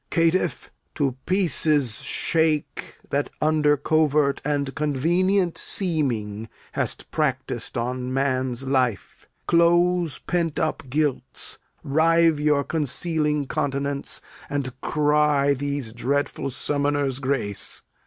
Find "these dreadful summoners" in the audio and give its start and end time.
15.53-17.21